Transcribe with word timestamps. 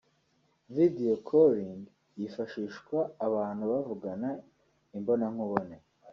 Video 0.75 1.11
calling 1.27 1.81
yifashishwa 2.19 2.99
abantu 3.27 3.63
bavugana 3.71 4.29
imbona 4.97 5.25
nkubone 5.33 5.77